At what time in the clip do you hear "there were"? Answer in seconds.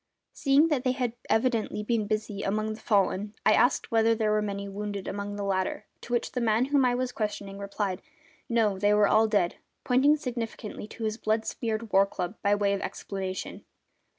4.15-4.41